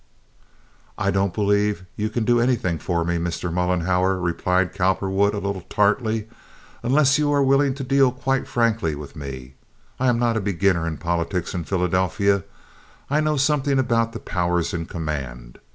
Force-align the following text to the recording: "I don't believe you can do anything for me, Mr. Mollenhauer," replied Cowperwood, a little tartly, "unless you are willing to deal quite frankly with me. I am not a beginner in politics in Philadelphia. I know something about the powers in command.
"I 0.97 1.11
don't 1.11 1.31
believe 1.31 1.85
you 1.95 2.09
can 2.09 2.25
do 2.25 2.39
anything 2.39 2.79
for 2.79 3.05
me, 3.05 3.17
Mr. 3.19 3.53
Mollenhauer," 3.53 4.19
replied 4.19 4.73
Cowperwood, 4.73 5.35
a 5.35 5.37
little 5.37 5.61
tartly, 5.69 6.27
"unless 6.81 7.19
you 7.19 7.31
are 7.31 7.43
willing 7.43 7.75
to 7.75 7.83
deal 7.83 8.11
quite 8.11 8.47
frankly 8.47 8.95
with 8.95 9.15
me. 9.15 9.53
I 9.99 10.07
am 10.07 10.17
not 10.17 10.37
a 10.37 10.41
beginner 10.41 10.87
in 10.87 10.97
politics 10.97 11.53
in 11.53 11.65
Philadelphia. 11.65 12.43
I 13.11 13.21
know 13.21 13.37
something 13.37 13.77
about 13.77 14.13
the 14.13 14.19
powers 14.19 14.73
in 14.73 14.87
command. 14.87 15.59